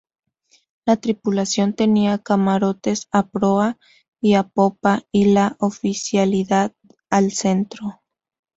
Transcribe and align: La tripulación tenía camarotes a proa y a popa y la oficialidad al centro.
La 0.83 0.97
tripulación 0.97 1.75
tenía 1.75 2.17
camarotes 2.17 3.07
a 3.11 3.27
proa 3.27 3.77
y 4.19 4.33
a 4.33 4.41
popa 4.41 5.03
y 5.11 5.25
la 5.25 5.55
oficialidad 5.59 6.73
al 7.11 7.31
centro. 7.33 8.01